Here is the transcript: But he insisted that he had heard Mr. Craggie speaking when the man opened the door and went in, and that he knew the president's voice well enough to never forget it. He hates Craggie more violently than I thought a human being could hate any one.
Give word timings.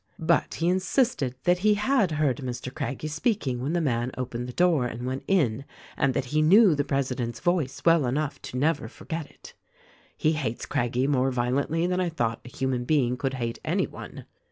But 0.17 0.55
he 0.55 0.67
insisted 0.67 1.35
that 1.43 1.59
he 1.59 1.75
had 1.75 2.13
heard 2.13 2.37
Mr. 2.37 2.73
Craggie 2.73 3.07
speaking 3.07 3.61
when 3.61 3.73
the 3.73 3.79
man 3.81 4.09
opened 4.17 4.47
the 4.47 4.51
door 4.51 4.87
and 4.87 5.05
went 5.05 5.23
in, 5.27 5.63
and 5.95 6.15
that 6.15 6.25
he 6.33 6.41
knew 6.41 6.73
the 6.73 6.83
president's 6.83 7.39
voice 7.39 7.85
well 7.85 8.07
enough 8.07 8.41
to 8.41 8.57
never 8.57 8.87
forget 8.87 9.27
it. 9.29 9.53
He 10.17 10.31
hates 10.31 10.65
Craggie 10.65 11.05
more 11.05 11.29
violently 11.29 11.85
than 11.85 11.99
I 11.99 12.09
thought 12.09 12.41
a 12.43 12.49
human 12.49 12.83
being 12.83 13.15
could 13.15 13.35
hate 13.35 13.59
any 13.63 13.85
one. 13.85 14.25